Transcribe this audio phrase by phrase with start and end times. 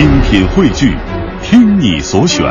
[0.00, 0.96] 精品汇聚，
[1.42, 2.42] 听你所选，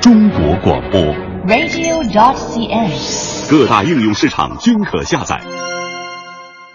[0.00, 0.98] 中国广播。
[1.46, 3.50] radio.dot.cn，。
[3.50, 5.42] 各大应用市场均可下载。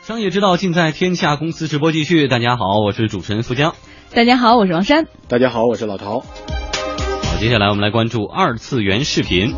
[0.03, 2.27] 商业之道尽在天下公司直播继续。
[2.27, 3.73] 大家好，我是主持人付江。
[4.13, 5.07] 大家好，我是王珊。
[5.27, 6.19] 大家好，我是老陶。
[6.19, 6.25] 好，
[7.39, 9.55] 接下来我们来关注二次元视频。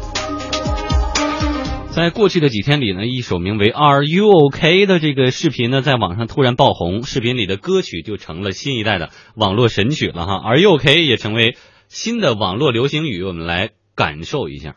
[1.97, 11.57] 在过去的几天里呢，一首名为《Are You OK》的这个视频呢，在网上突然爆红，视频里的歌曲就成了新一代的网络神曲了哈，《Are You OK》也成为
[11.87, 14.75] 新的网络流行语，我们来感受一下。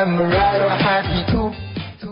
[0.00, 1.52] I'm rather happy to.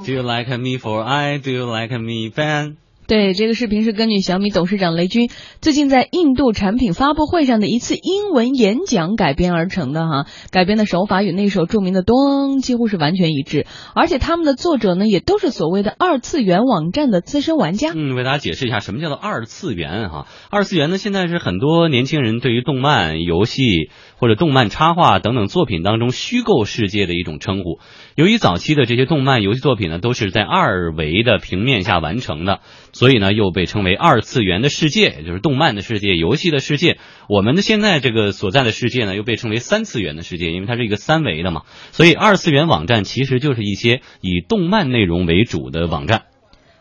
[0.05, 1.39] Do you like me for I?
[1.39, 2.77] Do you like me fan?
[3.07, 5.31] 对，这个视频是根据小米董事长雷军
[5.63, 10.27] 最近在印度产品发布会上的一次英文演讲改编而成的哈。
[10.51, 13.65] 改编的手法与那首著名的《咚》几乎是完全一致，
[13.95, 17.93] 而且他们的作者呢也都是所谓的二次元网站的资深玩家。
[17.95, 20.27] 嗯，为大家解释一下什么叫做二次元哈。
[20.51, 27.81] 二次元呢，现在是很多年轻人对于动漫、游戏或者动漫插画等等作品当中虚构世界的一种称呼。
[28.15, 32.61] 由于早期的这些动漫、游戏作品呢，都是在二维的平面下完成的，
[32.93, 36.99] 所以呢，又被称为二次元的世界，也就是动漫的世界、游戏的世界。
[37.29, 41.63] 我们的现在这个所在的世界呢，又被称为三次元的世界，因为它是一个三维的嘛。
[41.93, 46.25] 所以，二次元网站其实就是一些以动漫内容为主的网站。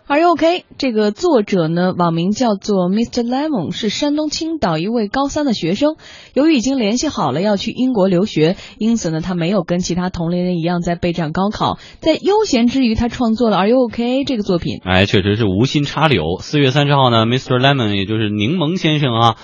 [0.09, 0.63] Are you OK？
[0.77, 3.23] 这个作者呢，网名叫做 Mr.
[3.27, 5.97] Lemon，是山东青岛一位高三的学生。
[6.33, 14.80] 由于已经联系好了要去英国留学，因此呢，他没有跟其他同龄人一样在备战高考，在悠闲之余，他创作了 Are you OK 这个作品。
[14.86, 16.37] 哎，确实是无心插柳。
[16.39, 17.59] 四月三十号呢，Mr.
[17.59, 19.36] Lemon，也就是柠檬先生啊，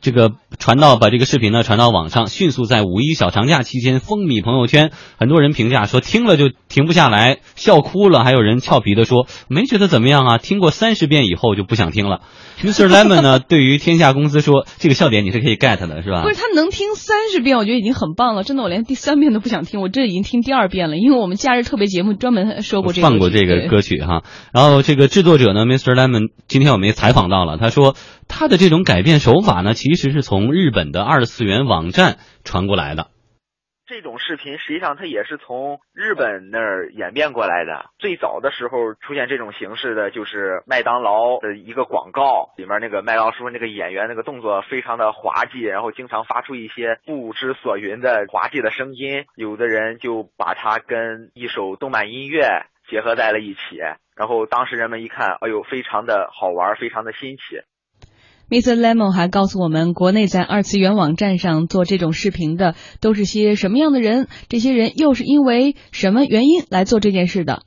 [0.00, 4.90] 这个传到把这个视频呢传到网上，迅速在五一小长假期间风靡朋友圈。
[5.18, 8.24] 很多人评价说听了就停不下来，笑哭了。
[8.24, 12.20] 还有人俏皮的说没觉得怎么样啊，听过三十遍以后就不想听了。
[12.62, 12.86] Mr.
[12.86, 16.30] Lemon 呢，对于天下公司说这个笑点你是可以 get 的，是吧不？
[16.30, 18.42] 是他能听三十遍，我觉得已经很棒了。
[18.44, 24.22] 真的，我连第三遍都不想听，我这已经听第二遍了，因为我们假日特别节目专门说过这个放过这个歌曲哈。
[24.52, 25.94] 然后这个制作者呢，Mr.
[25.94, 27.96] Lemon，今天我们也采访到了，他说
[28.28, 33.08] 他的这种改变手法呢，其实是从日本的二次元网站传过来的。
[33.86, 37.90] 这种视频实际上它也是从日本那儿演变过来的。
[37.98, 49.26] 最早的时候出现这种形式的就是麦当劳的一个广告，里面那个麦当劳叔那个演员那个动作非常的滑稽，然后经常发出一些不知所云的滑稽的声音。
[49.36, 53.76] 有的人就把它跟一首动漫音乐结合在了一起，
[54.16, 57.60] 然后当时人们一看，哎呦，非常的好玩，非常的新奇。
[58.50, 58.78] Mr.
[58.78, 64.28] Lemon 还告诉我们，国内在二次元网站上做这种视频的都是些什么样的人？
[64.48, 67.62] 这些人又是因为什么原因来做这件事的？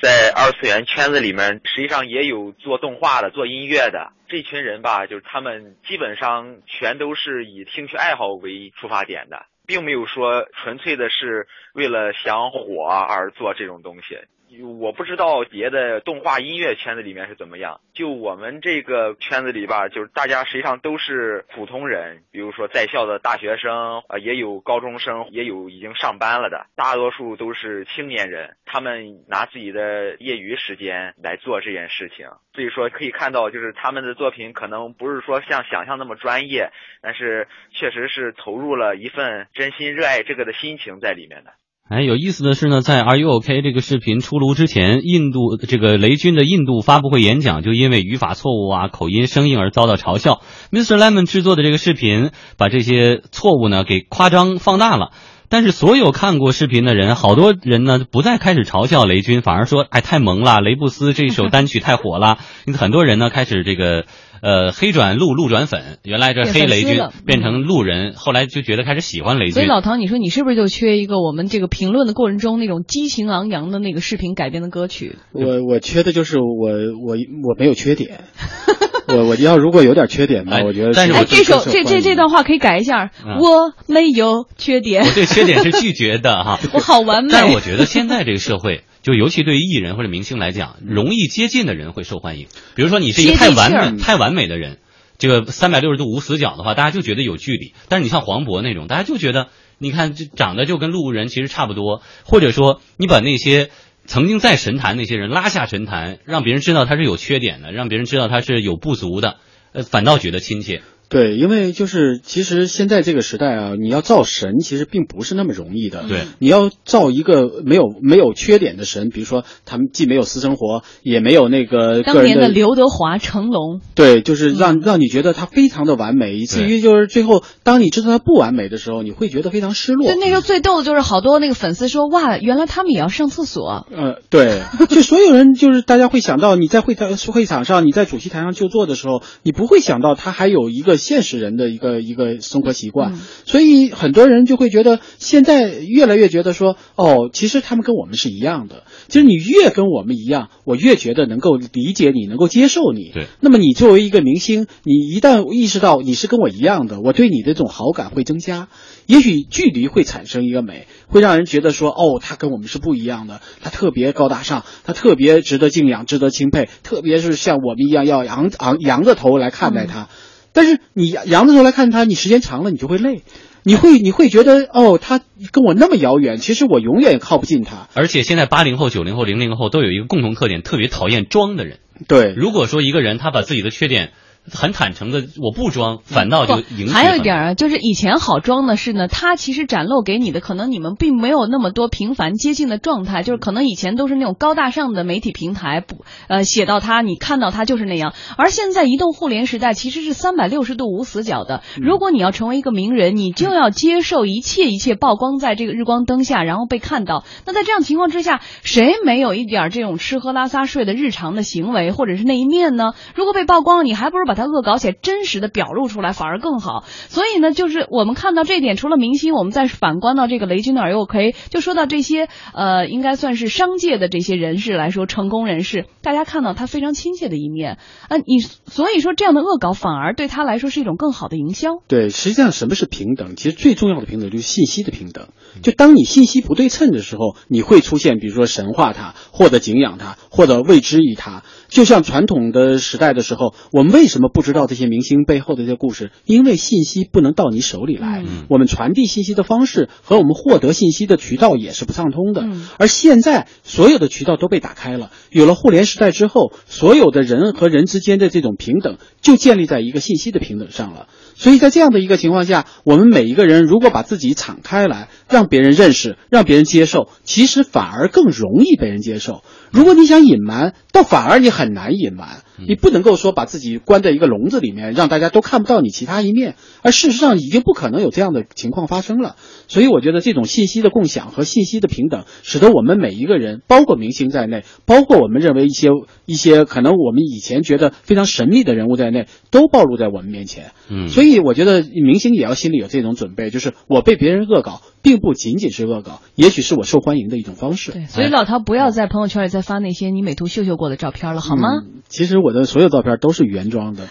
[0.00, 14.18] 在二次元圈子里面，实际上也有做动画的、做音乐的这群人吧，就是他们基本上全都是以兴趣爱好为出发点的，并没有说纯粹的是为了想火而做这种东西。
[14.60, 36.70] 我不知道别的动画音乐圈子里面是怎么样，就我们这个圈子里吧，就是大家实际上都是普通人，比如说在校的大学生，呃，也有高中生，也有已经上班了的，大多数都是青年人，他们拿自己的业余时间来做这件事情，所以说可以看到，就是他们的作品可能不是说像想象那么专业，
[37.00, 41.52] 但是确实是投入了一份真心热爱这个的心情在里面的。
[41.92, 50.40] 哎，有意思的是呢，在 Are You OK 这个视频出炉之前，印度这个雷军的印度发布会演讲就因为语法错误啊、口音生硬而遭到嘲笑。
[50.70, 50.96] Mr.
[50.96, 55.10] Lemon 制作的这个视频把这些错误呢给夸张放大了。
[55.50, 62.38] 但是所有看过视频的人，好多人呢不再开始嘲笑雷军，反而说哎太萌了，雷布斯这首单曲太火了。
[62.64, 64.06] 因此很多人呢开始这个
[64.42, 69.52] 呃黑转路，路转粉，原来这黑雷军变成路人，后来就觉得开始喜欢雷军。
[69.54, 75.16] 所以老唐，你说你是不是就缺一个我们这个评论的过程中那种激情昂扬的那个视频改编的歌曲？
[75.32, 76.70] 我我缺的就是我
[77.06, 78.24] 我我没有缺点，
[79.06, 86.58] 我我要如果有点缺点吧，哎我觉得哎，但是我这首这这这段话可以改一下，嗯我没有缺点 我，对缺点是拒绝的哈。
[86.74, 87.30] 我好完美。
[87.32, 92.46] 但是我觉得现在这个社会就尤其对于艺人或者明星来讲，容易接近的人会受欢迎。
[92.74, 94.78] 比如说你是一个太完美、太完美的人，
[95.18, 97.74] 这个三百六十度无死角的话，大家就觉得有距离。
[97.88, 103.70] 但是你像黄渤那种，大家就觉得你看这长得就跟路人其实差不多，或者说你把那些。
[104.04, 109.36] 曾经在神坛那些人拉下神坛，让别人知道他是有缺点的，让别人知道他是有不足的，
[109.72, 110.82] 呃，反倒觉得亲切。
[111.12, 116.04] 对，因为就是其实现在这个时代啊，你要造神其实并不是那么容易的。
[116.08, 130.16] 对，你要造一个没有没有缺点的神，比如说他们既没有私生活，也没有那个个当年的刘德华、成龙，对，就是让让你觉得他非常的完美，以至于就是最后当你知道他不完美的时候，你会觉得非常失落对，。
[130.16, 133.86] 那时候最逗的就是好多那个粉丝说，哇，原来他们也要上厕所。
[133.94, 148.84] 呃，对，就所有人就是大家会想到你在会场会场上，你在主席台上就坐的时候，你不会想到他还有一个现实人的一个一个生活习惯，嗯所以很多人就会觉得现在越来越觉得说，哦，其实他们跟我们是一样的。
[149.08, 153.10] 其实你越跟我们一样，我越觉得能够理解你，能够接受你。
[153.12, 158.68] 对，那么你作为一个明星，你一旦意识到你是跟我一样的，我对你的这种好感会增加。
[159.06, 170.08] 也许距离会产生一个美，会让人觉得说，哦，他跟我们是不一样的，他特别高大上，他特别值得敬仰，值得钦佩，特别是像我们一样要昂昂扬着头来看待他。
[170.52, 173.22] 但是你扬着头来看他，你时间长了你就会累，
[173.62, 175.20] 你会你会觉得哦，他
[175.50, 177.88] 跟我那么遥远，其实我永远靠不近他。
[177.94, 181.78] 而且现在八零后、九零后、零零后都有一个共同特点，特别讨厌装的人。
[182.08, 184.12] 对，如果说一个人他把自己的缺点
[184.50, 198.14] 很坦诚的我不装，反倒就引起还有一很点啊，就是以前好装的是呢，他其实展露给你的可能你们并没有那么多频繁接近的状态，就是可能以前都是那种高大上的媒体平台，不呃写到他，你看到他就是那样。
[198.36, 207.24] 而现在移动互联时代其实是三百六十度无死角的，如果你要成为一个名人，你就要接受一切一切曝光在这个日光灯下，然后被看到。
[207.46, 212.92] 那在这样情况之下，谁没有一点这种吃喝拉撒睡的日常的行为或者是那一面呢？
[213.14, 216.84] 如果被曝光了，你还不如把把它恶搞起来，真实的表露出来，反而更好。
[216.86, 227.76] 所以呢，就是我们看到这点，除了明星，我们再反观到这个雷军的耳又 OK，就说到这些呃，应该算是商界的这些人士来说，成功人士，大家看到他非常亲切的一面
[228.08, 231.72] 啊、你所以说这样的恶搞反而对他来说是一种更好的营销。
[231.88, 233.36] 对，实际上什么是平等？
[233.36, 235.28] 其实最重要的平等就是信息的平等。
[235.62, 241.42] 就当你信息不对称的时候，你会出现，比如说神话他，或者敬仰他，或者未知于他。
[241.68, 246.10] 就像传统的时代的时候，我们为什么不知道这些明星背后的这些故事？
[246.24, 252.42] 因为信息不能到你手里来，嗯我们传递信息的方式和我们获得信息的渠道也是不畅通的。
[252.42, 261.08] 嗯而现在所有的渠道都被打开了，有了互联时代之后，所有的人和人之间的这种平等就建立在一个信息的平等上了。
[261.34, 269.42] 所以在这样的一个情况下，我们每一个人如果把自己敞开来，让别人认识，让别人接受，其实反而更容易被人接受。
[269.70, 272.42] 如果你想隐瞒，倒反而你很难隐瞒。
[272.64, 279.34] 你不能够说把自己关在一个笼子里面，让大家都看不到你其他一面，而事实上已经不可能有这样的情况发生了。
[279.66, 285.88] 所以我觉得这种信息的共享和信息的平等，使得我们每一个人，包括明星在内，包括我们认为一些
[286.24, 290.72] 一些可能我们以前觉得非常神秘的人物在内，都暴露在我们面前。
[290.88, 297.92] 嗯，所以我觉得明星也要心里有这种准备，就是我被别人恶搞，并不仅仅是恶搞，也许是我受欢迎的一种方式。
[297.92, 301.68] 对，所以老陶不要在朋友圈里再发那些你美图秀秀过的照片了，好吗？
[301.84, 304.04] 嗯其实我的所有照片都是原装的。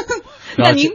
[0.56, 0.92] 然后那您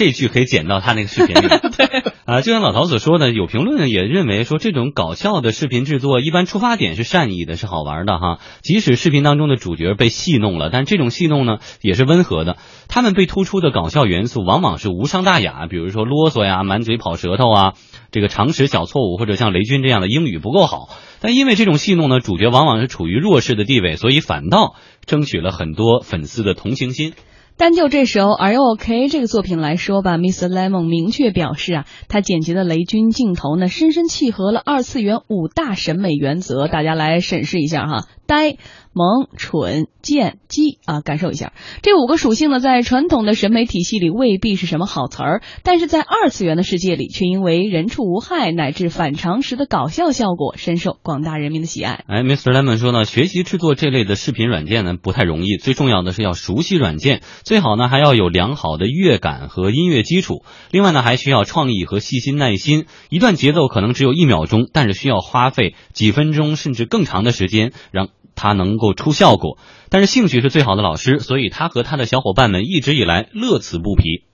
[0.00, 1.46] 这这句可以剪到他那个视频里。
[2.24, 8.38] 啊，就像老陶所说的，有评论也认为说，这种搞笑的视频制作一般出发点是善意的，是好玩的哈。
[8.62, 12.56] 即使视频当中的主角被戏弄了，但这种戏弄呢也是温和的。
[12.88, 17.74] 他们被突出的搞笑元素往往是无伤大雅，比如说啰嗦呀、满嘴跑舌头啊，
[18.10, 20.88] 这个常识小错误，或者像雷军这样的英语不够好。
[21.20, 27.12] 但因为这种戏弄呢，主角往往是处于弱势的地位，所以反倒争取了很多粉丝的同情心。
[27.60, 30.48] 单就这首《Are You OK》这个作品来说吧，Mr.
[30.48, 36.68] Lemon 明确表示啊，他剪辑的雷军镜头呢，深深契合了二次元五大审美原则。
[36.68, 38.56] 大家来审视一下哈，呆、
[38.92, 52.04] 萌、蠢、贱、鸡啊，感受一下这五个属性呢，在传统的审美体系里未必是什么好词儿，但是在二次元的世界里，却因为人畜无害乃至反常识的搞笑效果，深受广大人民的喜爱。
[52.08, 52.52] 哎，Mr.
[52.52, 60.42] Lemon 说呢，学习制作这类的视频软件呢不太容易，最重要的是要熟悉软件，最好呢还要有良好的乐感和音乐基础。
[60.70, 69.58] 另外呢还需要创意和细心耐心，一段节奏可能只有一秒钟，但是需要花费几分钟甚至更长的时间让他能够出效果。
[69.90, 74.24] 但是兴趣是最好的老师，所以他和他的小伙伴们一直以来乐此不疲。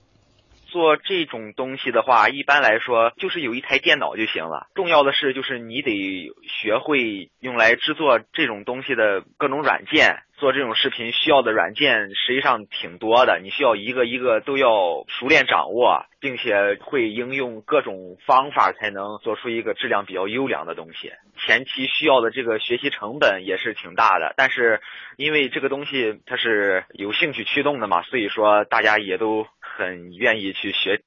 [0.67, 4.67] 做这种东西的话，一般来说就是有一台电脑就行了。
[4.75, 6.29] 重要的是，就是你得
[6.61, 10.17] 学会用来制作这种东西的各种软件。
[10.37, 21.11] 做这种视频需要的软件实际上挺多的，你需要一个一个都要熟练掌握，并且会应用各种方法才能做出一个质量比较优良的东西。
[21.39, 24.79] 前期需要的这个学习成本也是挺大的，但是
[25.17, 31.01] 因为这个东西它是有兴趣驱动的嘛，所以说大家也都很愿意去学。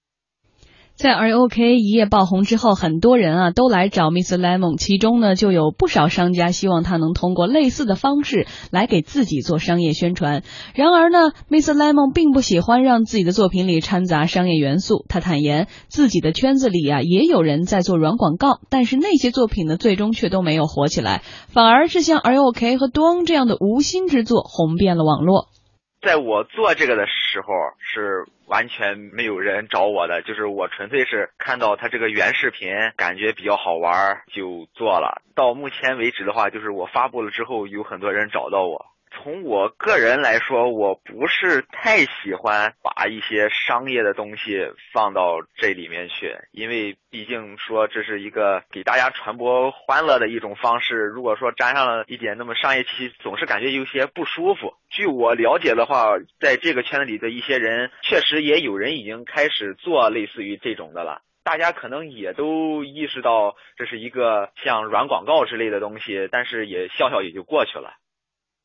[1.00, 4.36] 在 ROK 一夜爆红之后，很多人啊都来找 Mr.
[4.36, 10.42] Lemon，其中呢就有不少商家希望他能通过类似的方式来给自己做商业宣传。
[10.74, 11.72] 然而呢，Mr.
[11.72, 15.06] Lemon 并不喜欢让自己的作品里掺杂商业元素。
[15.08, 25.46] 他坦言，自己的圈子里啊也有人在做软广告，但是那些作品呢最终却都没有火起来，反而是像 ROK 和 Dong 这样的无心之作红遍了网络。
[26.02, 35.22] 在我做这个的时候是完全没有人找我的，就是我纯粹是看到他这个原视频，感觉比较好玩就做了。
[35.36, 38.86] 到目前为止的话，就是我发布了之后，有很多人找到我。
[39.22, 50.96] 从我个人来说，我不是太喜欢把一些商业的东西放到这里面去，因为毕竟说这是一个给大家传播欢乐的一种方式。
[50.96, 54.72] 如果说沾上了一点那么商业气，总是感觉有些不舒服。
[54.88, 61.20] 据我了解的话，在这个圈子里的一些人，确实也有人已经开始做类似于这种的了。
[61.44, 67.92] 大家可能也都意识到这是一个像软广告之类的东西，但是也笑笑也就过去了。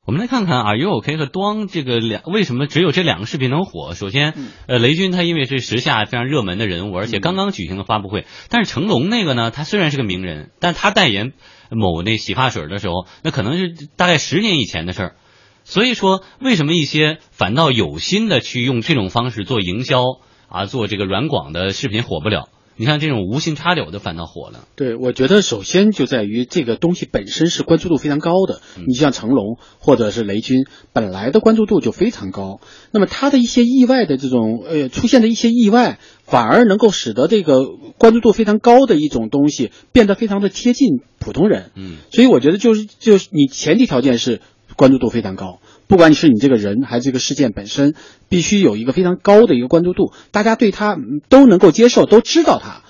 [0.06, 3.96] 我们来看看 Are You OK 和端这个两为什么只有这两个视频能火？
[3.96, 4.36] 首先，
[4.68, 8.28] 呃，雷军他因为是时下非常热门的人物，而且刚刚举行了发布会。
[8.50, 11.34] 但是成龙那个呢，他虽然是个名人，但他代言
[11.72, 15.16] 某那洗发水的时候，那可能是大概十年以前的事儿。
[15.64, 20.04] 所以说，为什么一些反倒有心的去用这种方式做营销
[20.48, 22.50] 啊，做这个软广的视频火不了？
[22.77, 24.67] 你看这种无心插柳的反倒火了。
[24.75, 28.62] 对，我觉得首先就在于这个东西本身是关注度非常高的。
[28.88, 32.60] 你像成龙或者是雷军，本来的关注度就非常高。
[32.91, 37.62] 那么他的一些意外的这种呃出现的一些意外，反而能够使得这个
[37.98, 41.72] 关注度非常高的一种东西变得非常的贴近普通人。
[41.75, 44.41] 嗯，所以我觉得就是就是你前提条件是
[44.75, 45.60] 关注度非常高。
[45.88, 47.94] 不管你是你这个人还是这个事件本身，
[48.30, 50.98] 必须有一个非常高的一个关注度，大家对他
[51.30, 52.82] 都能够接受，都知道他，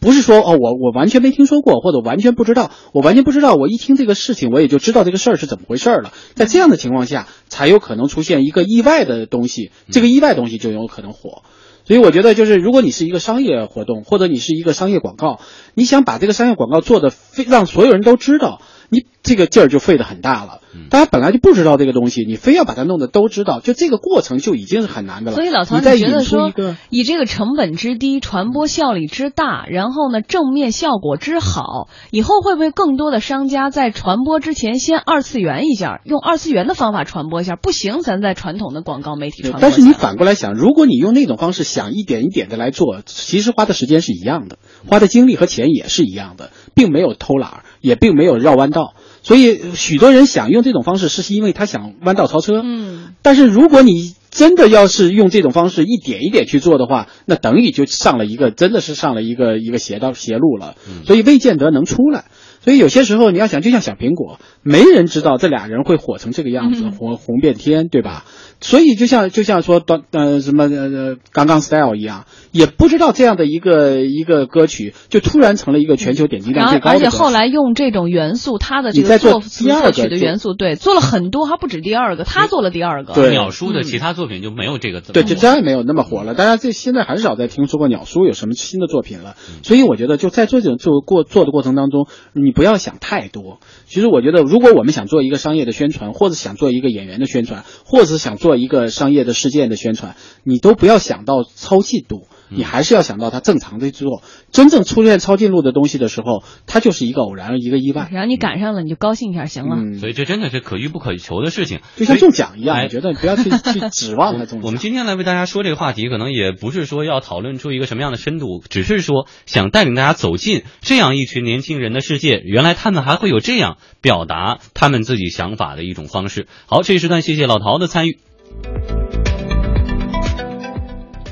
[0.00, 6.12] 不是说哦我我完全没听说过或者完全不知道，我完全不知道，我一听这个事情我也就知道这个事儿是怎么回事了。
[6.34, 11.42] 在这样的情况下，才有可能出现一个意外的东西，这个意外东西就有可能火。
[11.86, 15.38] 所以我觉得，就是如果你是一个商业活动，或者你是一个商业广告，
[15.74, 20.60] 你想把这个商业广告做的非让所有人都知道，你这个劲儿就费得很大了。
[20.90, 25.36] 大家本来就不知道这个东西，你非要把它弄得都知道，就这个过程就已经是很难的了。
[25.36, 26.52] 所以老曹，你觉得说，
[26.90, 37.54] 以这个成本之低、传播效率之大，然后呢正面效果之好，以后会不会更多的商家在传播之前先二次元一下，用二次元的方法传播一下？
[37.54, 39.60] 不行，咱在传统的广告媒体传播。
[39.60, 48.94] 但是你反过来想，如果你用那种方式想一点一点的来做，其实花的时间是一样的，花的精力和钱也是一样的，并没有偷懒儿，也并没有绕弯道。
[49.24, 52.60] 所以许多人想用这种方式，是因为他想弯道超车。
[52.62, 60.76] 嗯，但是如果你真的要是用这种方式一点一点去做的话，那等于就上了一个真的是上了一个一个邪道邪路了。
[61.06, 62.26] 所以未见得能出来。
[62.64, 68.24] 所以有些时候你要想，就像小苹果，没人知道这俩人会火成这个样子，嗯红红遍天，对吧？
[68.60, 76.96] 所以就像就像说当呃什么呃刚刚 style 一样，也不知道这样的一个一个歌曲就突然成了一个全球点击量最高的。
[76.96, 83.12] 而且后来用这种元素，他的这个做作词第二曲的元素，对，做了很多，还不止第二个，他做了第二个。
[83.12, 86.34] 对鸟叔的其他作品就没有这个对，就再也没有那么火了。
[86.34, 89.34] 大家这现在很少再听说过鸟叔有什么新的作品了。
[89.62, 93.60] 所以我觉得就在做这种做过做的过程当中，你不要想太多。
[93.86, 102.26] 其实我觉得，如果我们想做一个商业的宣传，或者想做一个演员的宣传，或者是想做一个商业的事件的宣传，你都不要想到超进度。
[102.48, 108.08] 你还是要想到它正常的做，真正出现抄近路的东西的时候，它就是一个偶然，一个意外。
[108.12, 109.76] 然后你赶上了，你就高兴一下，行了。
[109.76, 114.62] 嗯，所以这真的是可遇不可求的事情，就像中奖一样，哎我觉得不要去去指望它 中奖。
[114.62, 122.40] 我们今天来为大家说这个话题，可能也不是说要讨论出一个什么样的深度，只是说想带领大家走进这样一群年轻人的世界。
[122.44, 126.46] 原来他们还会有这样表达他们自己想法的一种方式。
[126.66, 128.18] 好，这一时段谢谢老陶的参与。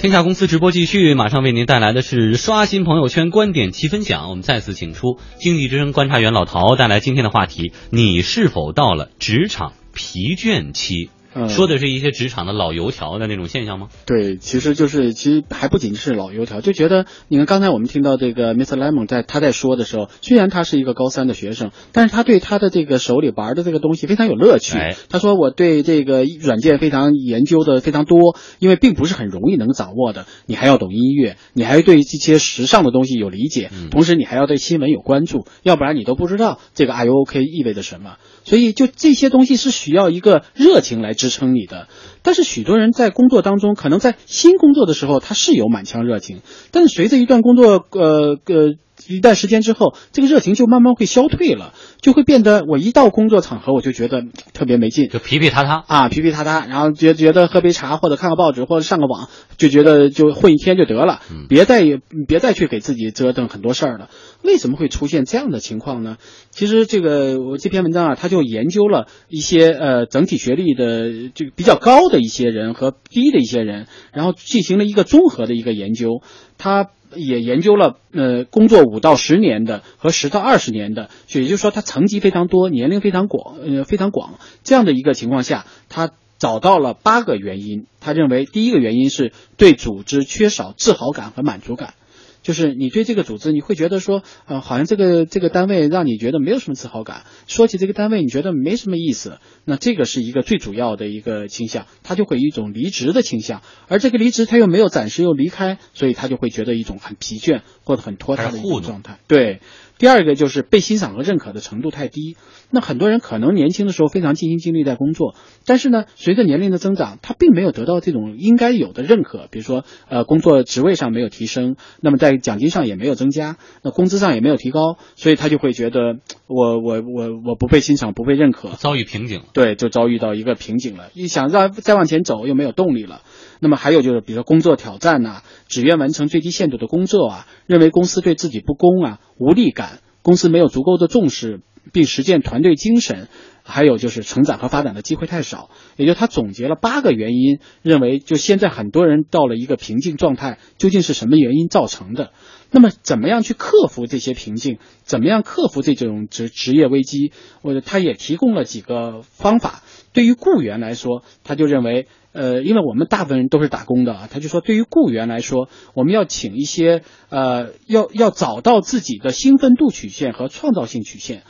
[0.03, 4.31] 天下公司直播继续，马上为您带来的是刷新朋友圈观点七分享。
[4.31, 11.11] 我们再次请出经济之声观察员老陶，带来今天的话题：你是否到了职场疲倦期？
[11.35, 13.89] 嗯说的是一些职场的老油条的那种现象吗？
[14.07, 18.77] 对，其实就是其实还不仅是老油条，就觉得你看刚才我们听到这个 Mr.
[18.77, 24.77] Lemon 在他在说的时候，虽然他是一个高三的学生，但是他对他的这个手里玩的这个东西非常有乐趣。
[24.77, 38.17] 哎他说我对这个软件非常研究的非常多，因为并不是很容易能掌握的，你还要懂音乐，你还要对这些时尚的东西有理解，嗯同时你还要对新闻有关注，要不然你都不知道这个 I O K 意味着什么。
[38.45, 41.89] 所以就这些东西是需要一个热情来支撑你的。
[42.23, 48.75] 但是许多人在工作当中，可能在新工作的时候他是有满腔热情，但是随着一段工作呃呃
[49.09, 55.85] 一段时间之后，这个热情就慢慢会消退了，就会变得我一到工作场合我就觉得嗯特别没劲，就皮皮塌塌。
[55.87, 61.83] 啊，皮皮塌塌，然后觉觉得喝杯茶或者看个报纸或者上个网，就觉得就混一天就得了，嗯别再
[62.27, 64.09] 别再去给自己折腾很多事儿了。
[64.43, 66.17] 为什么会出现这样的情况呢？
[66.51, 76.23] 其实这个我这篇文章啊，他就研究了一些呃整体学历的这个比较高的一些人和低的一些人，然后进行了一个综合的一个研究，
[76.59, 76.89] 他。
[77.17, 84.39] 也研究了，呃，工作五到十年的和十到二十年的，也就是说，他层级非常多，年龄非常广，呃，非常广。
[84.65, 87.87] 这样的一个情况下，他找到了八个原因。
[88.01, 91.95] 他认为第一个原因是对组织缺少自豪感和满足感。
[92.43, 97.23] 就是你对这个组织，你会觉得说，呃，好像这个这个单位让你觉得没有什么自豪感。
[97.47, 99.39] 说起这个单位，你觉得没什么意思。
[99.65, 103.63] 那这个是一个最主要的一个倾向，他就会有一种离职的倾向。
[103.89, 109.19] 而这个离职他又没有暂时又离开，所以他就会觉得一种很疲倦或者很拖沓的一种状态。
[109.29, 109.61] 对。
[110.03, 112.37] 第二个就是被欣赏和认可的程度太低。
[112.71, 126.17] 那很多人可能年轻的时候非常尽心尽力在工作，但是呢，随着年龄的增长，他并没有得到这种应该有的认可，比如说呃工作职位上没有提升，那么在奖金上也没有增加，那工资上也没有提高，所以他就会觉得
[126.53, 129.47] 我我我我不被欣赏，不被认可，遭遇瓶颈了。
[129.53, 131.11] 对，就遭遇到一个瓶颈了。
[131.15, 133.23] 一想让再往前走，又没有动力了。
[133.61, 141.61] 那么还有就是，比如说工作挑战呐、只愿完成最低限度的工作啊，认为公司对自己不公啊，无力感，公司没有足够的重视，
[141.93, 143.29] 并实践团队精神。
[143.65, 152.33] 还有就是成长和发展的机会太少，也就他总结了八个原因，认为就现在很多人到了一个瓶颈状态，究竟是什么原因造成的？
[152.73, 154.79] 那么怎么样去克服这些瓶颈？
[155.05, 157.33] 怎么样克服这种职职业危机？
[157.61, 159.83] 我他也提供了几个方法。
[160.13, 171.45] 对于雇员来说，他就认为，呃，因为我们大部分人都是打工的啊，他就说，对于雇员来说，我们要请一些，呃，要要找到自己的兴奋度曲线和创造性曲线。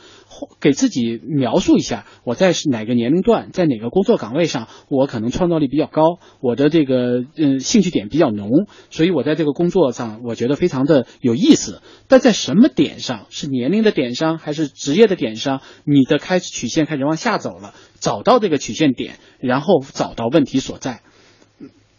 [0.59, 8.49] 给自己描述一下，我在是哪个年龄段，在哪个工作岗位上，我可能创造力比较高，我的这个嗯兴趣点比较浓，
[8.89, 11.81] 所以我在这个工作上我觉得非常的有意思。
[12.07, 21.01] 但在什么点上，是年龄的点上，还是职业的点上，你的开始曲线开始往下走了，找到这个曲线点，然后找到问题所在，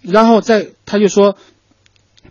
[0.02, 1.36] 然后再他就说。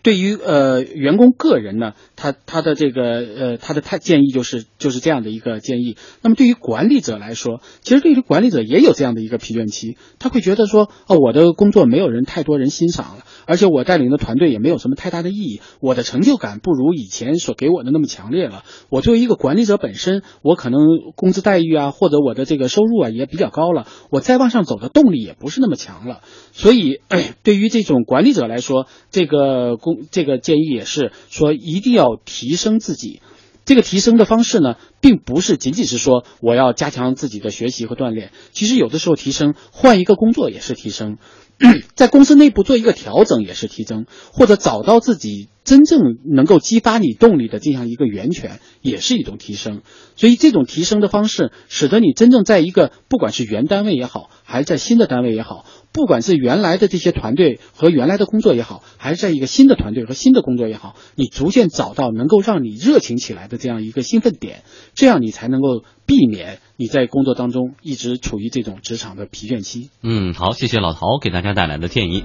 [0.02, 5.96] 对于呃员工个人呢，他他的这个呃他的他建议就是就是这样的一个建议。
[6.22, 18.64] 那么对于管理者来说，其实对于管理者也有这样的一个疲倦期，他会觉得说哦我的工作没有人太多人欣赏了，而且我带领的团队也没有什么太大的意义，我的成就感不如以前所给我的那么强烈了。
[18.90, 20.82] 我作为一个管理者本身，我可能
[21.16, 26.20] 工资待遇啊或者我的这个收入啊也比较高了，我再往上走的动力也不是那么强了。
[26.52, 27.00] 所以、
[27.44, 33.22] 对于这种管理者来说，这个工这个建议也是说一定要提升自己。
[33.66, 41.18] 这个提升的方式呢，并不是仅仅是说我要加强自己的学习和锻炼，其实有的时候提升，换一个工作也是提升，
[41.96, 49.82] 在公司内部做一个调整也是提升，或者找到自己真正能够激发你动力的这样一个源泉，也是一种提升。
[50.16, 64.64] 所以这种提升的方式，使得你真正在一个不管是原单位也好，还是在新的单位也好，不管是原来的这些团队和原来的工作也好，还是在一个新的团队和新的工作也好，你逐渐找到能够让你热情起来的这样一个兴奋点，
[64.96, 69.90] 这样你才能够避免你在工作当中一直处于这种职场的疲倦期。
[70.02, 72.22] 嗯，好，谢谢老陶给大家带来的建议。